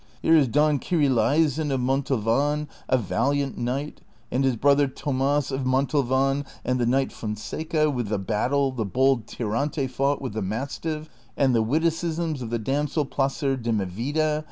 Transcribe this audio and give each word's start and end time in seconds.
Here 0.23 0.35
is 0.35 0.47
Don 0.47 0.79
Kyrieleison 0.79 1.69
of 1.69 1.79
Montalvan^ 1.79 2.65
a 2.89 2.97
valiant 2.97 3.55
knight, 3.59 4.01
and 4.31 4.43
his 4.43 4.55
brother 4.55 4.87
Thomas 4.87 5.51
of 5.51 5.63
Montalvan, 5.67 6.43
and 6.65 6.79
the 6.79 6.87
knight 6.87 7.11
Fonseca, 7.11 7.87
with 7.87 8.07
the 8.07 8.17
battle 8.17 8.71
.the 8.71 8.83
bold 8.83 9.27
Tirante 9.27 9.85
fought 9.87 10.19
with 10.19 10.33
the 10.33 10.41
mastiff, 10.41 11.07
and 11.37 11.53
the 11.53 11.61
witticisms 11.61 12.41
of 12.41 12.49
the 12.49 12.57
damsel 12.57 13.05
Placerdemivida. 13.05 14.39